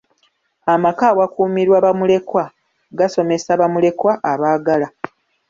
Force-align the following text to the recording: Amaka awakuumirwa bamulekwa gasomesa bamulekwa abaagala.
Amaka 0.73 1.03
awakuumirwa 1.11 1.77
bamulekwa 1.85 2.43
gasomesa 2.99 3.51
bamulekwa 3.61 4.11
abaagala. 4.31 4.87